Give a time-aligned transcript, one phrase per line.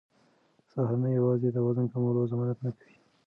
[0.71, 2.95] سهارنۍ یوازې د وزن کمولو ضمانت نه کوي.